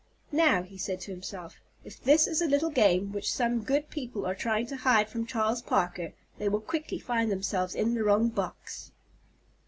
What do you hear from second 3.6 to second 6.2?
good people are trying to hide from Charles Parker